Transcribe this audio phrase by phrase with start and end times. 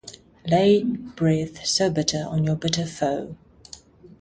[0.47, 3.37] Lay breath so bitter on your bitter foe.